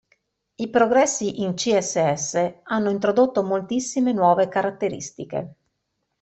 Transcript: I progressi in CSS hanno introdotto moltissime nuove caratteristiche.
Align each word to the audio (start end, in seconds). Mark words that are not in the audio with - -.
I 0.55 0.67
progressi 0.71 1.43
in 1.43 1.53
CSS 1.53 2.61
hanno 2.63 2.89
introdotto 2.89 3.43
moltissime 3.43 4.11
nuove 4.13 4.47
caratteristiche. 4.47 5.53